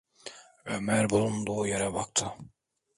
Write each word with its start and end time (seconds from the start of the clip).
Ömer 0.65 1.09
bulunduğu 1.09 1.67
yere 1.67 1.93
baktı. 1.93 2.25